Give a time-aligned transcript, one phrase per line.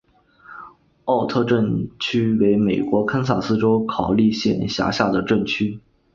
[1.05, 5.79] 奥特镇区为美国堪萨斯州考利县辖下的镇区。